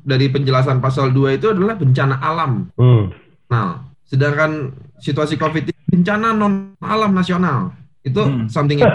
[0.00, 2.70] dari penjelasan pasal 2 itu adalah bencana alam.
[2.74, 3.10] Hmm.
[3.46, 7.74] Nah, sedangkan situasi Covid ini bencana non alam nasional.
[8.00, 8.46] Itu Hmm.
[8.46, 8.94] something yang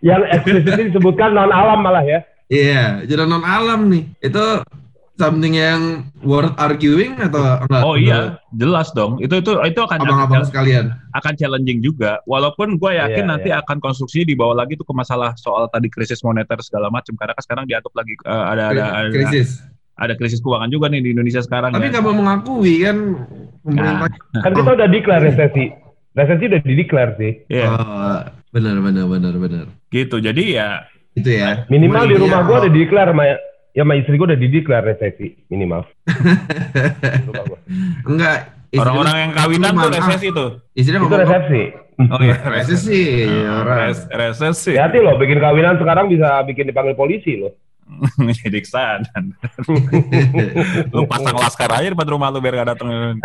[0.00, 2.22] Yang eksplisit disebutkan non alam malah ya.
[2.46, 4.08] iya, jadi non alam nih.
[4.20, 4.62] Itu
[5.20, 7.82] something yang worth arguing atau enggak?
[7.84, 9.20] Oh iya, jelas dong.
[9.20, 10.96] Itu itu itu akan Abang-abang sekalian.
[11.12, 12.24] akan challenging juga.
[12.24, 16.24] Walaupun gue yakin Iya, nanti akan konstruksi dibawa lagi tuh ke masalah soal tadi krisis
[16.24, 17.12] moneter segala macam.
[17.20, 19.60] Karena kan sekarang dianggap lagi eh, ada ada ada, krisis.
[20.00, 21.76] ada krisis keuangan juga nih di Indonesia sekarang.
[21.76, 21.92] Tapi ya.
[21.92, 22.96] nggak mau mengakui kan
[23.60, 24.08] pemerintah.
[24.48, 25.64] Kan kita udah declare resesi.
[26.16, 27.32] Resesi udah di declare sih.
[27.46, 28.18] Iya, Oh,
[28.50, 29.64] benar benar benar benar.
[29.92, 30.16] gitu.
[30.18, 31.66] Jadi ya Itu ya.
[31.68, 33.24] Minimal di rumah gua oh, udah di declare sama
[33.70, 35.86] ya sama istri gua udah di declare resesi minimal.
[38.04, 38.38] Enggak.
[38.70, 39.98] istri orang-orang yang kawinan tuh Maaf.
[39.98, 40.50] resesi tuh.
[40.72, 41.62] Istrinya Itu resepsi.
[42.00, 43.00] Oh iya, resesi.
[43.26, 43.54] ya.
[43.60, 44.72] Res- resesi.
[44.74, 47.50] Hati loh bikin kawinan sekarang bisa bikin dipanggil polisi loh.
[48.38, 49.02] Jadi ke sana.
[50.88, 52.88] Lu pasang laskar aja di depan rumah lu biar gak datang.
[52.90, 53.18] Nah,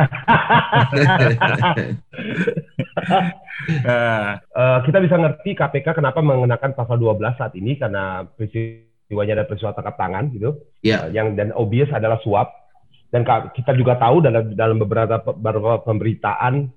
[4.35, 8.25] Eh, kita bisa ngerti KPK kenapa mengenakan pasal 12 saat ini karena
[9.05, 10.49] peristiwanya ada peristiwa tangkap tangan gitu.
[10.81, 10.97] Iya.
[11.05, 12.49] Eh, yang dan obvious adalah suap.
[13.13, 13.21] Dan
[13.53, 16.67] kita juga tahu dalam dalam beberapa beberapa pemberitaan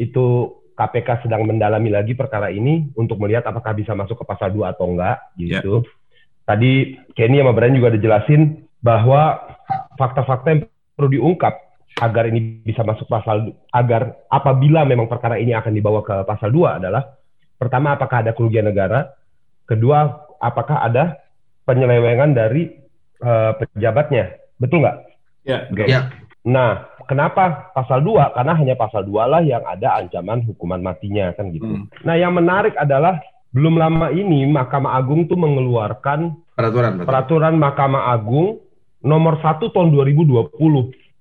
[0.00, 4.74] itu KPK sedang mendalami lagi perkara ini untuk melihat apakah bisa masuk ke pasal 2
[4.74, 5.84] atau enggak gitu.
[6.42, 9.38] Tadi Kenny sama Brian juga dijelasin bahwa
[9.94, 10.60] fakta-fakta yang
[10.98, 11.54] perlu diungkap
[12.02, 16.82] agar ini bisa masuk pasal agar apabila memang perkara ini akan dibawa ke pasal 2
[16.82, 17.06] adalah
[17.54, 19.14] pertama apakah ada kerugian negara,
[19.62, 21.23] kedua apakah ada
[21.64, 22.70] penyelewengan dari
[23.16, 24.36] eh, pejabatnya.
[24.56, 24.96] Betul nggak?
[25.42, 25.58] ya.
[25.68, 25.84] Oke.
[25.84, 26.00] Ya.
[26.44, 28.36] Nah, kenapa pasal 2?
[28.36, 31.64] Karena hanya pasal 2 lah yang ada ancaman hukuman matinya kan gitu.
[31.64, 31.88] Hmm.
[32.04, 33.16] Nah, yang menarik adalah
[33.50, 37.00] belum lama ini Mahkamah Agung tuh mengeluarkan Peraturan.
[37.00, 37.06] peraturan.
[37.08, 38.60] peraturan Mahkamah Agung
[39.00, 40.52] nomor 1 tahun 2020.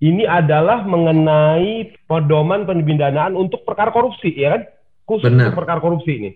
[0.04, 4.62] Ini adalah mengenai pedoman pemidanaan untuk perkara korupsi, ya kan?
[5.08, 5.52] Khusus Benar.
[5.52, 6.32] untuk perkara korupsi ini.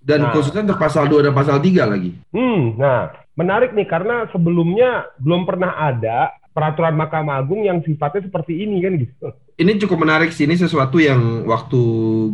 [0.00, 0.32] Dan Nah.
[0.32, 2.16] khususnya untuk pasal 2 dan pasal 3 lagi.
[2.32, 8.60] Hmm, nah, menarik nih karena sebelumnya belum pernah ada peraturan Mahkamah Agung yang sifatnya seperti
[8.60, 9.26] ini kan gitu.
[9.56, 10.44] Ini cukup menarik sih.
[10.44, 11.80] Ini sesuatu yang waktu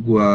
[0.01, 0.31] gua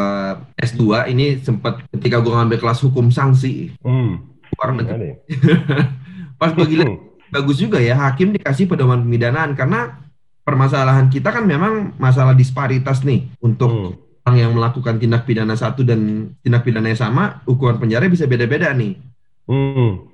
[0.56, 4.22] S2 ini sempat ketika gua ngambil kelas hukum sanksi Hmm.
[4.54, 4.92] luar negeri.
[4.94, 5.16] ada ya?
[6.40, 6.98] Pas gua gila Hmm.
[7.28, 9.98] bagus juga ya hakim dikasih pedoman pemidanaan karena
[10.42, 13.92] permasalahan kita kan memang masalah disparitas nih untuk Hmm.
[14.22, 18.70] orang yang melakukan tindak pidana satu dan tindak pidana yang sama hukuman penjara bisa beda-beda
[18.70, 18.94] nih.
[19.42, 20.06] Hmm.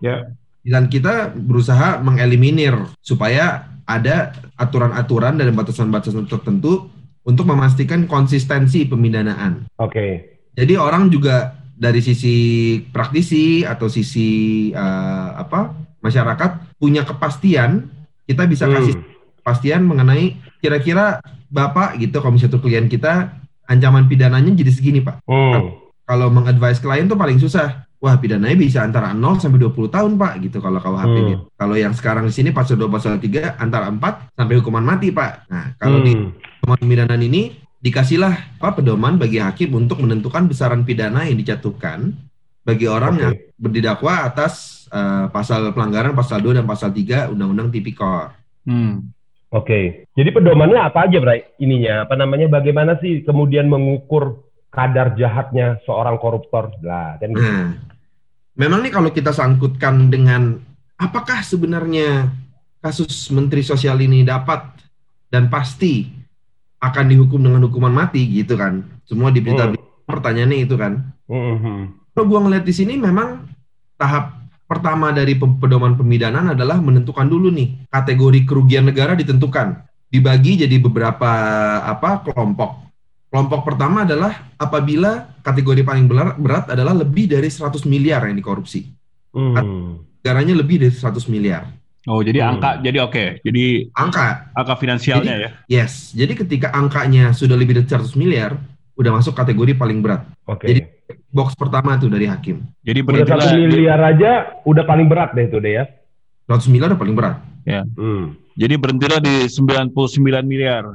[0.69, 6.93] Dan kita berusaha mengeliminir supaya ada aturan-aturan dan batasan-batasan tertentu
[7.25, 9.65] untuk memastikan konsistensi pemindanaan.
[9.81, 10.37] Oke.
[10.53, 12.37] Jadi orang juga dari sisi
[12.93, 15.73] praktisi atau sisi eh, apa
[16.05, 17.89] masyarakat punya kepastian,
[18.29, 19.07] kita bisa kasih Hmm.
[19.41, 23.33] kepastian mengenai kira-kira bapak gitu kalau misalnya klien kita
[23.65, 25.25] ancaman pidananya jadi segini pak.
[25.25, 25.81] Hmm.
[26.05, 27.88] Kalau mengadvise klien tuh paling susah.
[27.99, 31.35] Wah pidananya bisa antara 0 sampai 20 tahun pak gitu kalau KUHP ini.
[31.35, 31.51] Hmm.
[31.59, 35.51] Kalau yang sekarang di sini pasal 2 pasal 3 antara 4 sampai hukuman mati pak.
[35.51, 36.31] Nah kalau di Hmm.
[36.63, 42.15] pedoman pemidanaan ini dikasihlah apa pedoman bagi hakim untuk menentukan besaran pidana yang dijatuhkan
[42.63, 43.23] bagi orang Oke.
[43.23, 48.31] yang berdidakwa atas eh, pasal pelanggaran pasal 2 dan pasal 3 Undang-Undang Tipikor.
[48.63, 49.11] Hmm.
[49.49, 50.05] Oke.
[50.13, 51.41] Jadi pedomannya apa aja, Bray?
[51.57, 52.53] Ininya apa namanya?
[52.53, 56.73] Bagaimana sih kemudian mengukur kadar jahatnya seorang koruptor?
[56.85, 57.43] Lah, kan gitu.
[57.43, 57.77] Nah,
[58.55, 60.59] memang nih kalau kita sangkutkan dengan
[60.99, 62.31] apakah sebenarnya
[62.79, 64.63] kasus Menteri Sosial ini dapat
[65.29, 66.07] dan pasti
[66.79, 68.87] akan dihukum dengan hukuman mati gitu kan.
[69.03, 69.79] Semua di berita Hmm.
[70.07, 71.11] pertanyaannya itu kan.
[71.27, 72.15] Mhm.
[72.15, 73.47] Kalau gua ngeliat di sini memang
[73.99, 80.67] tahap pertama dari pe- pedoman pemidanaan adalah menentukan dulu nih kategori kerugian negara ditentukan, dibagi
[80.67, 81.31] jadi beberapa
[81.83, 82.88] apa kelompok.
[83.29, 86.09] Kelompok pertama adalah apabila kategori paling
[86.41, 88.89] berat, adalah lebih dari 100 miliar yang dikorupsi.
[89.37, 90.01] Hmm.
[90.25, 91.69] Negaranya lebih dari 100 miliar.
[92.09, 92.57] Oh, jadi Hmm.
[92.57, 93.25] angka jadi oke.
[93.45, 95.51] Jadi Angka, angka finansialnya ya.
[95.69, 96.17] yes.
[96.17, 98.57] Jadi ketika angkanya sudah lebih dari 100 miliar,
[98.97, 100.25] udah masuk kategori paling berat.
[100.49, 100.65] Oke.
[100.73, 100.81] Jadi,
[101.29, 102.65] Box pertama tuh dari hakim.
[102.81, 104.31] Jadi Udah satu berhentilah miliar aja
[104.65, 105.85] udah paling berat deh itu deh ya.
[106.49, 107.37] 100 miliar udah paling berat.
[107.69, 108.33] Hmm.
[108.57, 110.89] jadi berhentilah di 99 miliar.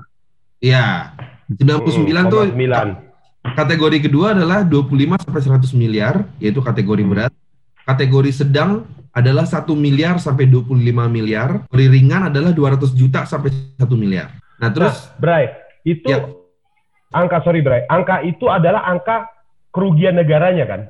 [0.57, 1.13] Iya.
[1.51, 2.95] 99 tuh 9.
[3.43, 7.11] kategori kedua adalah 25 sampai 100 miliar, yaitu kategori Hmm.
[7.11, 7.33] berat.
[7.83, 11.67] Kategori sedang adalah 1 miliar sampai 25 miliar.
[11.67, 14.31] Kategori ringan adalah 200 juta sampai 1 miliar.
[14.57, 15.51] Nah, terus Terus, Bray,
[15.83, 16.23] itu Ya.
[17.11, 19.27] angka sorry Bray, angka itu adalah angka
[19.69, 20.81] kerugian negaranya kan,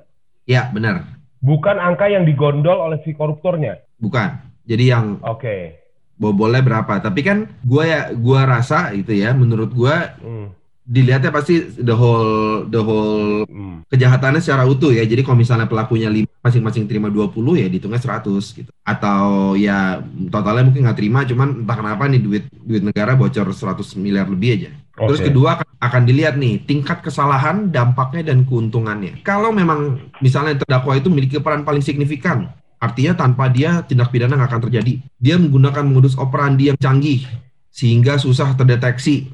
[0.45, 1.07] ya benar,
[1.41, 3.81] bukan angka yang digondol oleh si koruptornya.
[3.97, 4.39] bukan.
[4.63, 5.82] Jadi yang Oke.
[6.15, 6.93] Bobolnya berapa?
[6.99, 10.53] Tapi kan gua ya gua rasa itu ya, menurut gua Hmm.
[10.83, 13.87] dilihatnya pasti the whole the whole Hmm.
[13.87, 15.07] kejahatannya secara utuh ya.
[15.07, 18.67] Jadi kalau misalnya pelakunya lima, masing-masing terima 20 ya dihitungnya 100 gitu.
[18.83, 23.95] Atau ya totalnya mungkin nggak terima cuman entah kenapa nih duit duit negara bocor 100
[23.95, 24.71] miliar lebih aja.
[24.93, 25.31] Terus Oke.
[25.31, 29.23] kedua akan dilihat nih tingkat kesalahan, dampaknya dan keuntungannya.
[29.25, 32.51] Kalau memang misalnya terdakwa itu memiliki peran paling signifikan,
[32.83, 34.99] artinya tanpa dia tindak pidana nggak akan terjadi.
[35.15, 37.23] Dia menggunakan modus operandi yang canggih
[37.71, 39.31] sehingga susah terdeteksi.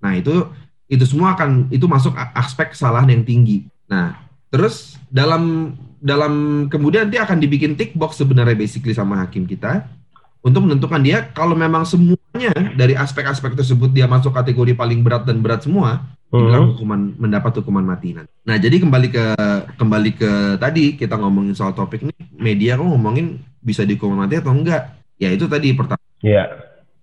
[0.00, 0.48] Nah itu
[0.88, 3.68] itu semua akan itu masuk aspek kesalahan yang tinggi.
[3.92, 4.16] Nah
[4.48, 9.84] terus dalam dalam kemudian nanti akan dibikin tick box sebenarnya basically sama hakim kita
[10.46, 15.42] untuk menentukan dia kalau memang semuanya dari aspek-aspek tersebut dia masuk kategori paling berat dan
[15.42, 16.70] berat semua dibilang Hmm.
[16.74, 18.32] hukuman mendapat hukuman mati nanti.
[18.42, 19.24] Nah jadi kembali ke
[19.74, 23.26] kembali ke tadi kita ngomongin soal topik ini media kok ngomongin
[23.58, 26.44] bisa dihukum mati atau enggak ya itu tadi pertama Iya.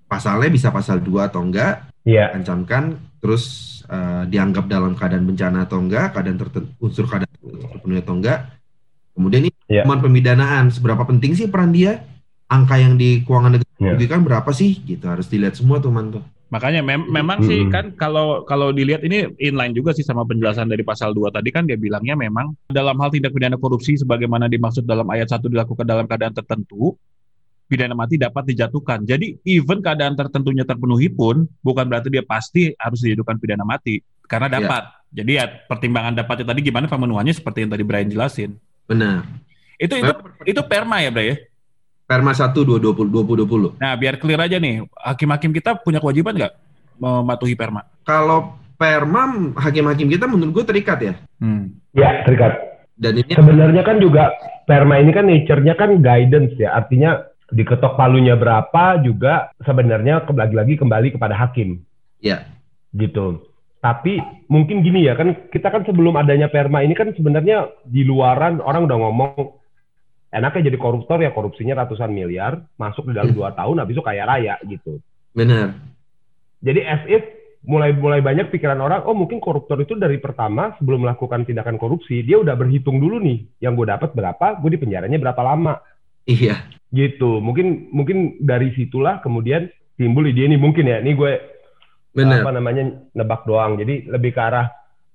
[0.05, 2.33] pasalnya bisa pasal 2 atau enggak Iya.
[2.33, 3.43] ancamkan terus
[3.85, 8.39] eh, dianggap dalam keadaan bencana atau enggak keadaan tertentu unsur keadaan tertentu terpenuhi atau enggak
[9.11, 9.81] kemudian ini Iya.
[9.81, 12.03] hukuman pemidanaan seberapa penting sih peran dia
[12.45, 13.95] angka yang di keuangan negara Iya.
[13.95, 17.73] dirugikan berapa sih gitu harus dilihat semua tuh man tuh Makanya mem- memang sih Mm-mm.
[17.73, 21.65] kan kalau kalau dilihat ini inline juga sih sama penjelasan dari pasal 2 tadi kan
[21.65, 26.05] dia bilangnya memang dalam hal tindak pidana korupsi sebagaimana dimaksud dalam ayat 1 dilakukan dalam
[26.05, 26.93] keadaan tertentu
[27.65, 29.01] pidana mati dapat dijatuhkan.
[29.01, 33.97] Jadi even keadaan tertentunya terpenuhi pun bukan berarti dia pasti harus dijatuhkan pidana mati
[34.29, 34.55] karena Iya.
[34.61, 34.83] dapat.
[35.09, 38.53] Jadi ya pertimbangan dapatnya tadi gimana pemenuhannya seperti yang tadi Brian jelasin.
[38.85, 39.25] benar
[39.79, 40.11] Itu itu
[40.45, 41.35] itu perma ya, Bray ya?
[42.13, 46.53] Perma 1 2020 2020 Nah, biar clear aja nih, hakim-hakim kita punya kewajiban nggak
[46.95, 47.81] mematuhi perma?
[48.03, 51.73] kalau perma hakim-hakim kita menurut gue terikat ya Hmm.
[51.91, 52.53] Ya, terikat.
[52.93, 54.29] dan ini Sebenarnya kan juga
[54.63, 56.73] perma ini kan nature-nya kan guidance ya.
[56.73, 61.81] Artinya diketok palunya berapa juga sebenarnya ke- lagi-lagi kembali kepada hakim.
[62.19, 62.45] ya
[62.91, 63.41] Gitu.
[63.79, 68.57] Tapi mungkin gini ya kan kita kan sebelum adanya perma ini kan sebenarnya di luaran
[68.59, 69.33] orang udah ngomong
[70.33, 73.37] enaknya jadi koruptor ya korupsinya ratusan miliar masuk di dalam Hmm.
[73.37, 74.97] dua tahun habis itu kaya raya gitu.
[75.31, 75.77] benar
[76.63, 77.23] Jadi as if
[77.67, 82.23] mulai mulai banyak pikiran orang, oh mungkin koruptor itu dari pertama sebelum melakukan tindakan korupsi
[82.23, 85.79] dia udah berhitung dulu nih, yang gue dapat berapa, gue di penjaranya berapa lama,
[86.23, 87.43] iya gitu.
[87.43, 89.67] Mungkin mungkin dari situlah kemudian
[89.99, 91.31] timbul ide ini mungkin ya, ini gue
[92.15, 93.75] benar apa namanya nebak doang.
[93.75, 94.67] Jadi lebih ke arah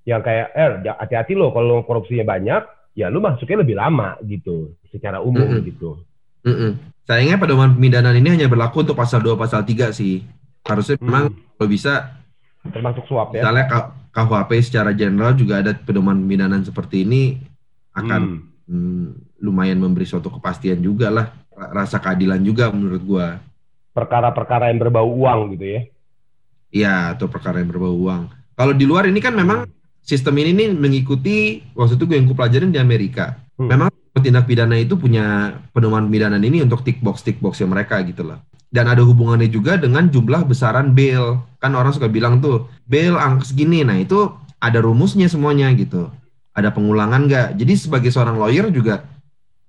[0.05, 0.69] yang kayak, eh
[1.01, 2.61] hati-hati loh kalau korupsinya banyak,
[2.99, 5.63] ya lu masuknya lebih lama gitu, secara umum Mm-mm.
[5.63, 6.03] gitu.
[6.43, 6.75] Mm-mm.
[7.07, 10.27] sayangnya pedoman pemidanaan ini hanya berlaku untuk pasal 2 pasal 3 sih
[10.63, 11.39] harusnya memang Hmm.
[11.55, 11.93] kalau bisa
[12.69, 13.41] Termasuk suap ya.
[13.41, 13.65] misalnya
[14.11, 17.39] KUHP secara general juga ada pedoman pemidanaan seperti ini
[17.93, 18.23] akan
[18.67, 18.67] Hmm.
[18.67, 19.07] hmm,
[19.41, 23.27] lumayan memberi suatu kepastian juga lah ra- rasa keadilan juga menurut gua
[23.89, 25.81] Perkara-perkara yang berbau uang gitu ya.
[26.69, 29.65] Iya atau perkara yang berbau uang kalau di luar ini kan memang
[30.09, 33.37] sistem ini nih mengikuti waktu itu gue yang gue pelajarin di Amerika.
[33.59, 33.69] Hmm.
[33.69, 33.91] memang
[34.23, 38.39] tindak pidana itu punya pedoman pemidanaan ini untuk tick box tick boxnya mereka gitu loh
[38.69, 41.41] dan ada hubungannya juga dengan jumlah besaran bail.
[41.59, 43.81] Kan orang suka bilang tuh bail angka segini.
[43.81, 44.29] Nah itu
[44.61, 46.13] ada rumusnya semuanya gitu.
[46.53, 47.49] Ada pengulangan nggak?
[47.57, 49.09] Jadi sebagai seorang lawyer juga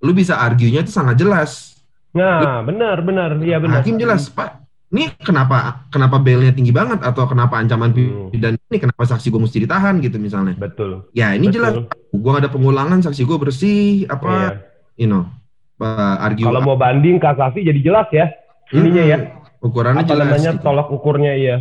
[0.00, 1.76] lu bisa argue-nya itu sangat jelas.
[2.10, 3.86] Nah, benar, benar, iya benar.
[3.86, 4.59] hakim jelas pak
[4.90, 8.28] ini kenapa kenapa bailnya tinggi banget atau kenapa ancaman Hmm.
[8.28, 11.06] pidana ini kenapa saksi gue mesti ditahan gitu misalnya Betul.
[11.14, 12.18] ya ini jelas betul.
[12.18, 14.50] gue ada pengulangan saksi gue bersih apa Iya.
[14.98, 15.30] you know
[15.78, 18.26] uh, argue Kalau mau banding kasasi jadi jelas ya.
[18.70, 19.18] Ininya ya.
[19.18, 20.62] Hmm, ukurannya Apa jelas namanya gitu.
[20.62, 21.56] tolak ukurnya iya.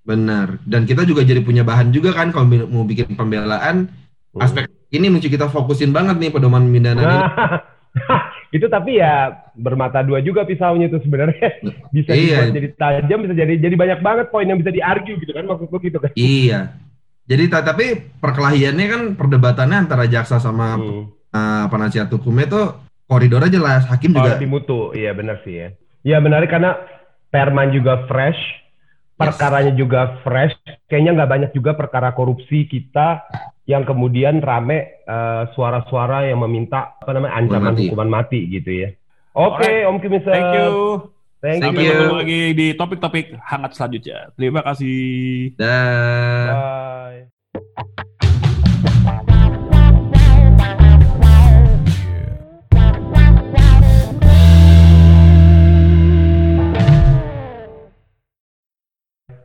[0.00, 3.90] benar dan kita juga jadi punya bahan juga kan kalau mau bikin pembelaan
[4.30, 4.46] Hmm.
[4.46, 7.18] aspek ini mesti kita fokusin banget nih pedoman pembinaan ini.
[8.50, 11.62] Itu tapi ya bermata dua juga pisaunya itu sebenarnya
[11.94, 12.50] bisa Iya.
[12.50, 15.78] jadi tajam bisa jadi jadi banyak banget poin yang bisa diargue gitu kan maksud lu
[15.78, 16.74] gitu kan Iya.
[17.30, 21.30] Jadi ta- tapi perkelahiannya kan perdebatannya antara jaksa sama hmm.
[21.30, 22.66] uh, penasihat hukumnya tuh
[23.06, 23.86] koridornya jelas.
[23.86, 25.68] Hakim Oh, juga di mutu iya benar sih ya
[26.02, 26.74] ya menarik karena
[27.30, 28.42] Perman juga fresh
[29.20, 30.56] perkaranya juga fresh
[30.88, 33.28] kayaknya nggak banyak juga perkara korupsi kita
[33.68, 37.82] yang kemudian rame eh, suara-suara yang meminta apa namanya ancaman mati.
[37.86, 38.88] hukuman mati gitu ya
[39.36, 39.84] oke Alright.
[39.86, 40.70] Om Kimisar Thank you.
[41.44, 41.92] thank Sampai you.
[41.92, 44.28] ketemu lagi di topik-topik hangat selanjutnya.
[44.36, 45.56] Terima kasih.
[45.56, 48.04] dan bye